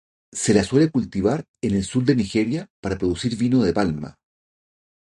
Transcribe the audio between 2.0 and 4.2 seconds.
de Nigeria para producir vino de palma.